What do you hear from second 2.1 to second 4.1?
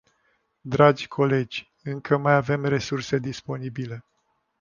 mai avem resurse disponibile.